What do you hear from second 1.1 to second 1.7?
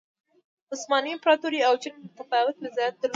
امپراتورۍ